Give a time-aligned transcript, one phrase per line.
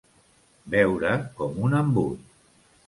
[0.75, 2.27] Beure com un embut.